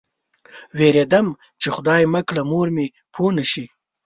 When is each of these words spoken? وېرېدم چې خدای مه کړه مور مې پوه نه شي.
وېرېدم 0.77 1.27
چې 1.61 1.67
خدای 1.75 2.01
مه 2.13 2.21
کړه 2.27 2.41
مور 2.51 2.67
مې 2.75 2.85
پوه 3.13 3.31
نه 3.37 3.43
شي. 3.51 3.65